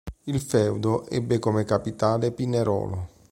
[0.23, 3.09] Il feudo ebbe come capitale Pinerolo.